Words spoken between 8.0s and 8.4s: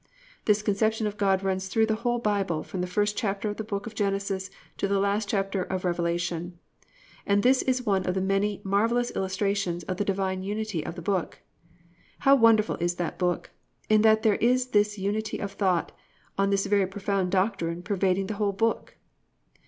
of the